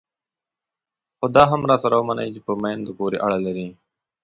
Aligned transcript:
خو 1.17 1.25
دا 1.35 1.43
هم 1.51 1.61
راسره 1.69 1.95
ومنئ 1.97 2.27
چې 2.35 2.41
په 2.47 2.53
میندو 2.61 2.91
پورې 2.99 3.17
اړه 3.25 3.37
لري. 3.45 3.67